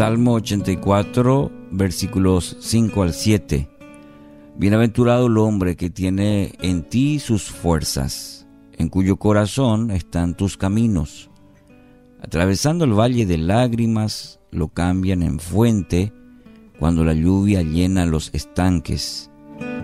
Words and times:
Salmo 0.00 0.32
84, 0.32 1.52
versículos 1.72 2.56
5 2.60 3.02
al 3.02 3.12
7. 3.12 3.68
Bienaventurado 4.56 5.26
el 5.26 5.36
hombre 5.36 5.76
que 5.76 5.90
tiene 5.90 6.54
en 6.62 6.84
ti 6.84 7.18
sus 7.18 7.50
fuerzas, 7.50 8.48
en 8.78 8.88
cuyo 8.88 9.16
corazón 9.16 9.90
están 9.90 10.38
tus 10.38 10.56
caminos. 10.56 11.28
Atravesando 12.22 12.86
el 12.86 12.98
valle 12.98 13.26
de 13.26 13.36
lágrimas, 13.36 14.40
lo 14.50 14.68
cambian 14.68 15.22
en 15.22 15.38
fuente 15.38 16.14
cuando 16.78 17.04
la 17.04 17.12
lluvia 17.12 17.60
llena 17.60 18.06
los 18.06 18.30
estanques. 18.32 19.30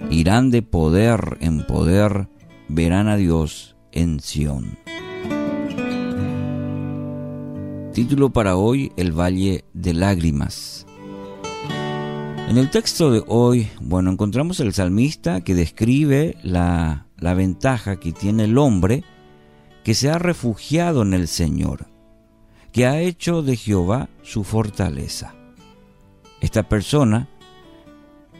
Irán 0.08 0.50
de 0.50 0.62
poder 0.62 1.36
en 1.40 1.66
poder, 1.66 2.30
verán 2.70 3.08
a 3.08 3.16
Dios 3.16 3.76
en 3.92 4.20
Sión. 4.20 4.78
Título 7.96 8.28
para 8.28 8.56
hoy, 8.56 8.92
El 8.98 9.18
Valle 9.18 9.64
de 9.72 9.94
Lágrimas. 9.94 10.86
En 12.46 12.58
el 12.58 12.68
texto 12.68 13.10
de 13.10 13.24
hoy, 13.26 13.70
bueno, 13.80 14.10
encontramos 14.10 14.60
el 14.60 14.74
salmista 14.74 15.40
que 15.40 15.54
describe 15.54 16.36
la, 16.42 17.06
la 17.16 17.32
ventaja 17.32 17.98
que 17.98 18.12
tiene 18.12 18.44
el 18.44 18.58
hombre 18.58 19.02
que 19.82 19.94
se 19.94 20.10
ha 20.10 20.18
refugiado 20.18 21.00
en 21.00 21.14
el 21.14 21.26
Señor, 21.26 21.86
que 22.70 22.84
ha 22.84 23.00
hecho 23.00 23.40
de 23.40 23.56
Jehová 23.56 24.10
su 24.20 24.44
fortaleza. 24.44 25.34
Esta 26.42 26.68
persona 26.68 27.30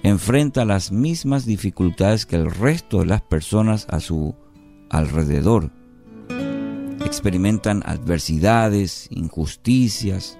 enfrenta 0.02 0.66
las 0.66 0.92
mismas 0.92 1.46
dificultades 1.46 2.26
que 2.26 2.36
el 2.36 2.50
resto 2.50 2.98
de 2.98 3.06
las 3.06 3.22
personas 3.22 3.86
a 3.88 4.00
su 4.00 4.34
alrededor 4.90 5.70
experimentan 7.06 7.82
adversidades, 7.86 9.08
injusticias, 9.10 10.38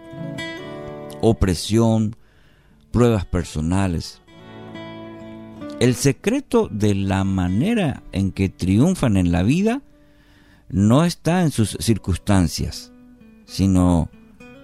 opresión, 1.21 2.17
pruebas 2.91 3.25
personales. 3.25 4.21
El 5.81 5.95
secreto 5.95 6.69
de 6.71 6.95
la 6.95 7.25
manera 7.25 8.03
en 8.13 8.33
que 8.33 8.49
triunfan 8.49 9.17
en 9.17 9.33
la 9.33 9.43
vida 9.43 9.83
no 10.69 11.05
está 11.05 11.43
en 11.43 11.51
sus 11.51 11.77
circunstancias, 11.81 12.93
sino 13.45 14.11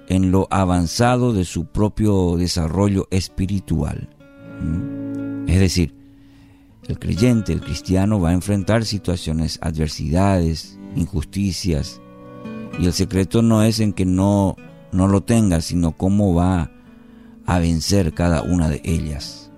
en 0.09 0.31
lo 0.31 0.49
avanzado 0.51 1.33
de 1.33 1.45
su 1.45 1.67
propio 1.67 2.37
desarrollo 2.37 3.07
espiritual. 3.11 4.09
Es 5.47 5.61
decir, 5.61 5.95
el 6.89 6.99
creyente, 6.99 7.53
el 7.53 7.61
cristiano 7.61 8.21
va 8.21 8.31
a 8.31 8.35
enfrentar 8.35 8.85
situaciones, 8.85 9.59
adversidades, 9.63 10.79
injusticias. 10.97 12.01
Y 12.79 12.87
el 12.87 12.93
secreto 12.93 13.43
no 13.43 13.63
es 13.63 13.81
en 13.81 13.93
que 13.93 14.05
no, 14.05 14.57
no 14.93 15.09
lo 15.09 15.23
tenga, 15.23 15.61
sino 15.61 15.93
cómo 15.93 16.35
va 16.35 16.71
a 17.47 17.59
vencer 17.59 18.15
cada 18.15 18.43
una 18.43 18.69
de 18.69 18.81
ellas. 18.85 19.51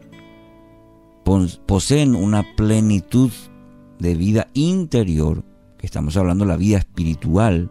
Poseen 1.67 2.15
una 2.15 2.45
plenitud 2.57 3.31
de 3.99 4.15
vida 4.15 4.49
interior, 4.55 5.45
que 5.79 5.87
estamos 5.87 6.17
hablando 6.17 6.45
de 6.45 6.51
la 6.51 6.57
vida 6.57 6.79
espiritual, 6.79 7.71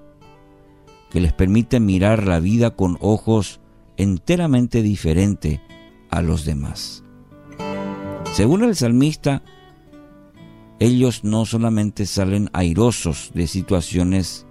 que 1.11 1.22
les 1.22 1.33
permite 1.33 1.80
mirar 1.80 2.25
la 2.25 2.39
vida 2.39 2.72
con 2.72 2.98
ojos 3.00 3.59
enteramente 3.98 4.81
diferentes 4.81 5.59
a 6.09 6.22
los 6.22 6.45
demás. 6.45 7.03
Según 8.33 8.64
el 8.64 8.75
salmista, 8.75 9.44
ellos 10.79 11.23
no 11.23 11.45
solamente 11.45 12.05
salen 12.05 12.49
airosos 12.53 13.31
de 13.33 13.47
situaciones 13.47 14.45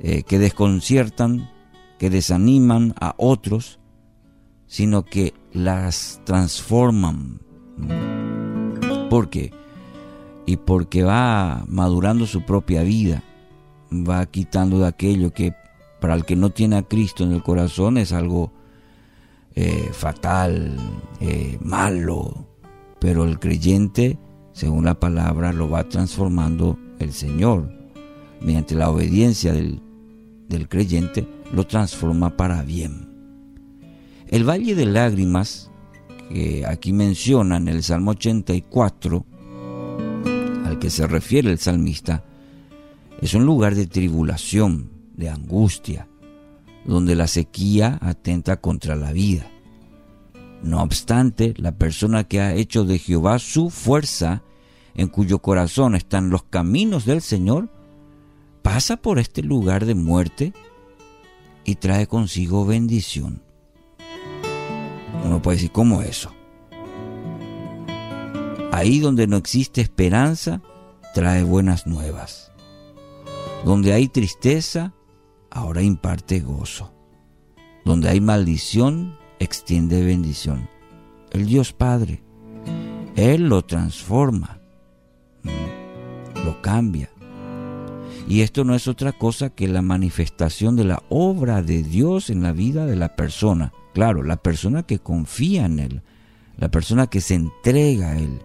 eh, 0.00 0.22
que 0.22 0.38
desconciertan, 0.38 1.50
que 1.98 2.10
desaniman 2.10 2.94
a 3.00 3.14
otros, 3.16 3.80
sino 4.66 5.04
que 5.04 5.34
las 5.52 6.20
transforman. 6.24 7.40
¿Por 9.10 9.30
qué? 9.30 9.52
Y 10.46 10.56
porque 10.56 11.02
va 11.02 11.64
madurando 11.66 12.26
su 12.26 12.42
propia 12.42 12.82
vida, 12.82 13.22
va 13.90 14.26
quitando 14.26 14.80
de 14.80 14.86
aquello 14.86 15.32
que 15.32 15.54
para 16.00 16.14
el 16.14 16.24
que 16.24 16.36
no 16.36 16.50
tiene 16.50 16.76
a 16.76 16.82
Cristo 16.82 17.24
en 17.24 17.32
el 17.32 17.42
corazón 17.42 17.98
es 17.98 18.12
algo 18.12 18.52
eh, 19.54 19.90
fatal, 19.92 20.76
eh, 21.20 21.58
malo, 21.60 22.46
pero 23.00 23.24
el 23.24 23.38
creyente 23.38 24.18
según 24.58 24.86
la 24.86 24.98
palabra, 24.98 25.52
lo 25.52 25.70
va 25.70 25.88
transformando 25.88 26.76
el 26.98 27.12
Señor. 27.12 27.70
Mediante 28.40 28.74
la 28.74 28.90
obediencia 28.90 29.52
del, 29.52 29.80
creyente, 30.68 31.28
lo 31.52 31.64
transforma 31.64 32.36
para 32.36 32.62
bien. 32.62 33.08
El 34.26 34.42
valle 34.42 34.74
de 34.74 34.84
lágrimas, 34.84 35.70
que 36.28 36.66
aquí 36.66 36.92
menciona 36.92 37.56
en 37.56 37.68
el 37.68 37.84
Salmo 37.84 38.10
84, 38.10 39.24
al 40.64 40.80
que 40.80 40.90
se 40.90 41.06
refiere 41.06 41.52
el 41.52 41.58
salmista, 41.58 42.24
es 43.22 43.34
un 43.34 43.46
lugar 43.46 43.76
de 43.76 43.86
tribulación, 43.86 44.90
de 45.14 45.28
angustia, 45.28 46.08
donde 46.84 47.14
la 47.14 47.28
sequía 47.28 47.96
atenta 48.02 48.56
contra 48.56 48.96
la 48.96 49.12
vida. 49.12 49.48
No 50.64 50.82
obstante, 50.82 51.54
la 51.58 51.78
persona 51.78 52.24
que 52.24 52.40
ha 52.40 52.54
hecho 52.54 52.84
de 52.84 52.98
Jehová 52.98 53.38
su 53.38 53.70
fuerza 53.70 54.42
en 54.98 55.06
cuyo 55.06 55.38
corazón 55.38 55.94
están 55.94 56.28
los 56.28 56.42
caminos 56.42 57.04
del 57.04 57.22
Señor, 57.22 57.70
pasa 58.62 58.96
por 58.96 59.20
este 59.20 59.42
lugar 59.42 59.86
de 59.86 59.94
muerte 59.94 60.52
y 61.64 61.76
trae 61.76 62.08
consigo 62.08 62.66
bendición. 62.66 63.40
Uno 65.24 65.40
puede 65.40 65.58
decir, 65.58 65.70
¿cómo 65.70 66.02
eso? 66.02 66.34
Ahí 68.72 68.98
donde 68.98 69.28
no 69.28 69.36
existe 69.36 69.80
esperanza, 69.80 70.62
trae 71.14 71.44
buenas 71.44 71.86
nuevas. 71.86 72.50
Donde 73.64 73.92
hay 73.92 74.08
tristeza, 74.08 74.94
ahora 75.48 75.80
imparte 75.80 76.40
gozo. 76.40 76.92
Donde 77.84 78.08
hay 78.08 78.20
maldición, 78.20 79.16
extiende 79.38 80.04
bendición. 80.04 80.68
El 81.30 81.46
Dios 81.46 81.72
Padre, 81.72 82.24
Él 83.14 83.48
lo 83.48 83.62
transforma 83.64 84.57
lo 86.48 86.62
cambia. 86.62 87.10
Y 88.26 88.40
esto 88.40 88.64
no 88.64 88.74
es 88.74 88.88
otra 88.88 89.12
cosa 89.12 89.50
que 89.50 89.68
la 89.68 89.82
manifestación 89.82 90.76
de 90.76 90.84
la 90.84 91.02
obra 91.10 91.62
de 91.62 91.82
Dios 91.82 92.30
en 92.30 92.42
la 92.42 92.52
vida 92.52 92.86
de 92.86 92.96
la 92.96 93.16
persona. 93.16 93.72
Claro, 93.92 94.22
la 94.22 94.36
persona 94.36 94.82
que 94.82 94.98
confía 94.98 95.66
en 95.66 95.78
Él, 95.78 96.02
la 96.56 96.70
persona 96.70 97.06
que 97.06 97.20
se 97.20 97.34
entrega 97.34 98.10
a 98.10 98.18
Él, 98.18 98.40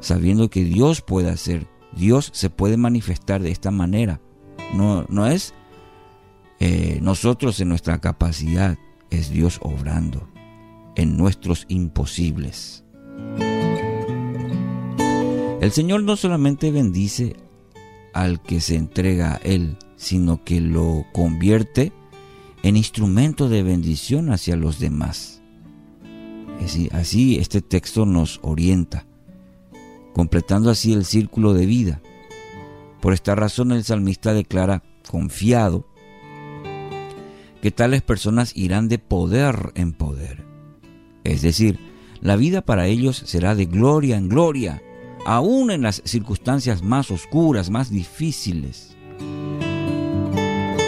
sabiendo 0.00 0.50
que 0.50 0.64
Dios 0.64 1.02
puede 1.02 1.30
hacer, 1.30 1.66
Dios 1.96 2.30
se 2.32 2.48
puede 2.48 2.76
manifestar 2.76 3.42
de 3.42 3.50
esta 3.50 3.70
manera. 3.70 4.20
No, 4.74 5.04
no 5.08 5.26
es 5.26 5.52
eh, 6.60 7.00
nosotros 7.02 7.58
en 7.60 7.68
nuestra 7.68 8.00
capacidad, 8.00 8.78
es 9.10 9.30
Dios 9.30 9.58
obrando 9.62 10.28
en 10.94 11.16
nuestros 11.16 11.64
imposibles. 11.68 12.84
El 15.62 15.70
Señor 15.70 16.02
no 16.02 16.16
solamente 16.16 16.72
bendice 16.72 17.36
al 18.12 18.42
que 18.42 18.60
se 18.60 18.74
entrega 18.74 19.34
a 19.34 19.36
Él, 19.36 19.76
sino 19.94 20.42
que 20.42 20.60
lo 20.60 21.06
convierte 21.12 21.92
en 22.64 22.76
instrumento 22.76 23.48
de 23.48 23.62
bendición 23.62 24.32
hacia 24.32 24.56
los 24.56 24.80
demás. 24.80 25.40
Así, 26.60 26.88
así 26.90 27.38
este 27.38 27.62
texto 27.62 28.06
nos 28.06 28.40
orienta, 28.42 29.06
completando 30.14 30.68
así 30.68 30.94
el 30.94 31.04
círculo 31.04 31.54
de 31.54 31.66
vida. 31.66 32.02
Por 33.00 33.12
esta 33.12 33.36
razón 33.36 33.70
el 33.70 33.84
salmista 33.84 34.34
declara 34.34 34.82
confiado 35.08 35.86
que 37.60 37.70
tales 37.70 38.02
personas 38.02 38.56
irán 38.56 38.88
de 38.88 38.98
poder 38.98 39.70
en 39.76 39.92
poder. 39.92 40.44
Es 41.22 41.40
decir, 41.40 41.78
la 42.20 42.34
vida 42.34 42.62
para 42.62 42.88
ellos 42.88 43.22
será 43.26 43.54
de 43.54 43.66
gloria 43.66 44.16
en 44.16 44.28
gloria, 44.28 44.82
aún 45.24 45.70
en 45.70 45.82
las 45.82 46.02
circunstancias 46.04 46.82
más 46.82 47.10
oscuras, 47.10 47.70
más 47.70 47.90
difíciles. 47.90 48.96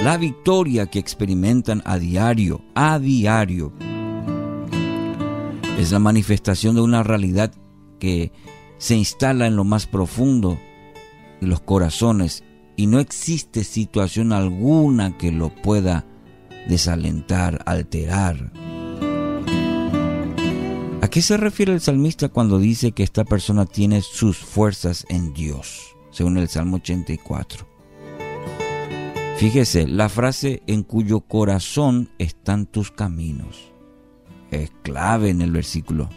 La 0.03 0.17
victoria 0.19 0.87
que 0.87 0.99
experimentan 0.99 1.83
a 1.85 1.99
diario, 1.99 2.63
a 2.75 2.99
diario, 2.99 3.73
es 5.79 5.93
la 5.93 5.99
manifestación 5.99 6.75
de 6.75 6.83
una 6.83 7.03
realidad 7.03 7.53
que 7.99 8.33
se 8.79 8.97
instala 8.97 9.47
en 9.47 9.57
lo 9.57 9.65
más 9.65 9.87
profundo 9.87 10.59
de 11.41 11.47
los 11.47 11.61
corazones 11.61 12.45
y 12.77 12.87
no 12.87 12.99
existe 12.99 13.65
situación 13.65 14.33
alguna 14.33 15.17
que 15.17 15.33
lo 15.33 15.55
pueda 15.55 16.05
desalentar, 16.69 17.63
alterar 17.67 18.53
qué 21.09 21.23
se 21.23 21.37
refiere 21.37 21.73
el 21.73 21.81
salmista 21.81 22.29
cuando 22.29 22.59
dice 22.59 22.93
que 22.93 23.03
esta 23.03 23.25
persona 23.25 23.67
tiene 23.67 24.01
sus 24.01 24.39
fuerzas 24.39 25.05
en 25.09 25.35
Dios? 25.35 25.97
Según 26.11 26.39
el 26.39 26.49
Salmo 26.49 26.77
84. 26.77 27.67
Fíjese, 29.37 29.89
la 29.89 30.09
frase 30.09 30.63
en 30.69 30.85
cuyo 30.85 31.21
corazón 31.21 32.11
están 32.19 32.67
tus 32.67 32.91
caminos. 32.93 33.73
es 34.51 34.71
clave 34.83 35.31
en 35.31 35.43
el 35.43 35.51
versículo. 35.51 36.09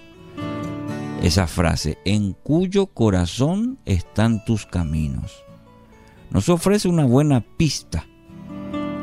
Esa 1.23 1.47
frase, 1.47 1.97
en 2.05 2.33
cuyo 2.33 2.85
corazón 2.85 3.79
están 3.85 4.45
tus 4.45 4.67
caminos, 4.67 5.43
nos 6.29 6.47
ofrece 6.49 6.87
una 6.87 7.05
buena 7.05 7.41
pista 7.41 8.05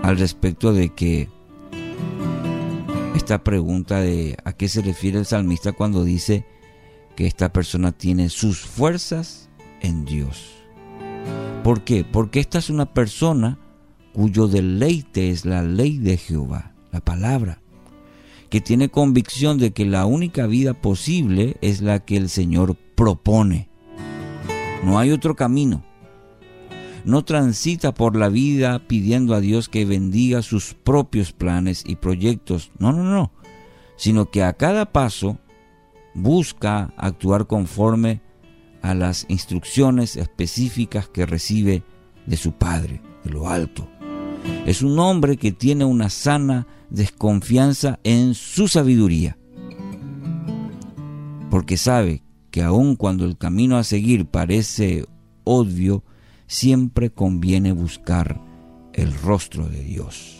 al 0.03 0.17
respecto 0.19 0.73
de 0.73 0.91
que 0.91 1.29
esta 3.25 3.43
pregunta 3.43 4.03
de 4.03 4.37
a 4.45 4.53
qué 4.53 4.69
se 4.69 4.83
refiere 4.83 5.19
el 5.19 5.25
salmista 5.25 5.73
cuando 5.73 6.05
dice 6.05 6.45
que 7.17 7.27
esta 7.27 7.51
persona 7.55 7.91
tiene 7.91 8.29
sus 8.29 8.61
fuerzas 8.61 9.49
en 9.81 10.05
Dios. 10.05 10.53
¿Por 11.63 11.85
qué? 11.85 12.05
Porque 12.05 12.39
esta 12.39 12.59
es 12.59 12.69
una 12.69 12.93
persona 12.93 13.59
cuyo 14.13 14.47
deleite 14.47 15.31
es 15.31 15.47
la 15.47 15.63
ley 15.63 15.97
de 15.97 16.19
Jehová, 16.19 16.75
la 16.93 17.01
palabra, 17.01 17.63
que 18.51 18.61
tiene 18.61 18.91
convicción 18.91 19.57
de 19.57 19.71
que 19.71 19.87
la 19.87 20.05
única 20.05 20.47
vida 20.47 20.75
posible 20.75 21.57
es 21.63 21.81
la 21.81 22.01
que 22.01 22.19
el 22.19 22.29
Señor 22.29 22.77
propone. 22.95 23.71
No 24.85 24.99
hay 24.99 25.13
otro 25.13 25.35
camino. 25.35 25.83
No 27.05 27.25
transita 27.25 27.93
por 27.93 28.17
la 28.17 28.29
vida 28.29 28.81
pidiendo 28.87 29.35
a 29.35 29.41
Dios 29.41 29.69
que 29.69 29.85
bendiga 29.85 30.43
sus 30.43 30.75
propios 30.75 31.33
planes 31.33 31.85
y 31.87 31.97
proyectos. 31.97 32.73
No, 32.79 32.93
no, 32.93 33.03
no. 33.03 33.33
Sino 33.97 34.31
que 34.31 34.43
a 34.43 34.55
cada 34.55 34.93
paso 34.93 35.39
busca 36.15 36.93
actuar 36.97 37.47
conforme 37.47 38.23
a 38.81 38.95
las 38.95 39.27
instrucciones 39.29 40.17
específicas 40.17 41.09
que 41.09 41.27
recibe 41.27 41.83
de 42.27 42.37
su 42.37 42.53
Padre, 42.53 43.03
de 43.25 43.31
lo 43.31 43.49
alto. 43.49 43.89
Es 44.67 44.83
un 44.83 44.99
hombre 44.99 45.37
que 45.37 45.53
tiene 45.53 45.85
una 45.85 46.11
sana 46.11 46.67
desconfianza 46.91 47.99
en 48.05 48.35
su 48.35 48.69
sabiduría, 48.69 49.39
porque 51.51 51.77
sabe 51.77 52.23
que 52.51 52.63
aun 52.63 52.97
cuando 52.97 53.25
el 53.25 53.37
camino 53.37 53.77
a 53.77 53.85
seguir 53.85 54.27
parece 54.27 55.07
obvio, 55.45 56.05
siempre 56.47 57.11
conviene 57.11 57.73
buscar 57.73 58.41
el 58.93 59.13
rostro 59.13 59.69
de 59.69 59.83
Dios, 59.83 60.39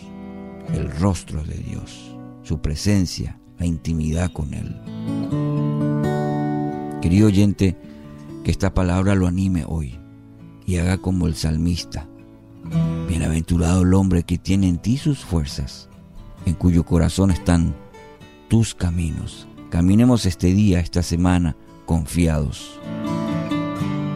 el 0.73 0.89
rostro 0.99 1.43
de 1.43 1.55
Dios, 1.55 2.15
su 2.43 2.59
presencia, 2.59 3.39
la 3.59 3.65
intimidad 3.65 4.31
con 4.31 4.53
Él. 4.53 4.75
Querido 7.01 7.27
oyente, 7.27 7.77
que 8.43 8.51
esta 8.51 8.73
palabra 8.73 9.15
lo 9.15 9.27
anime 9.27 9.63
hoy 9.67 9.99
y 10.65 10.77
haga 10.77 10.97
como 10.97 11.27
el 11.27 11.35
salmista. 11.35 12.07
Bienaventurado 13.07 13.83
el 13.83 13.93
hombre 13.93 14.23
que 14.23 14.37
tiene 14.37 14.67
en 14.67 14.77
ti 14.77 14.97
sus 14.97 15.19
fuerzas, 15.19 15.89
en 16.45 16.53
cuyo 16.53 16.85
corazón 16.85 17.31
están 17.31 17.75
tus 18.47 18.73
caminos. 18.73 19.47
Caminemos 19.69 20.25
este 20.25 20.47
día, 20.47 20.79
esta 20.79 21.03
semana, 21.03 21.55
confiados. 21.85 22.79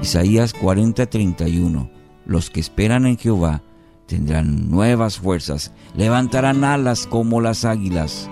Isaías 0.01 0.53
40:31 0.53 1.89
Los 2.25 2.49
que 2.49 2.59
esperan 2.59 3.05
en 3.05 3.17
Jehová 3.17 3.61
tendrán 4.07 4.71
nuevas 4.71 5.19
fuerzas, 5.19 5.71
levantarán 5.95 6.63
alas 6.63 7.05
como 7.05 7.41
las 7.41 7.65
águilas, 7.65 8.29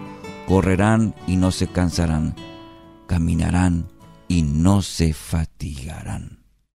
correrán 0.48 1.14
y 1.28 1.36
no 1.36 1.52
se 1.52 1.68
cansarán, 1.68 2.36
caminarán 3.06 3.88
y 4.28 4.42
no 4.42 4.81
se 4.81 5.14
fatigarán. 5.14 6.46